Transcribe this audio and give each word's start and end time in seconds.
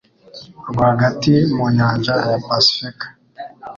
Rwagati 0.69 1.33
mu 1.55 1.65
nyanja 1.77 2.13
ya 2.29 2.37
Pasifika 2.45 3.05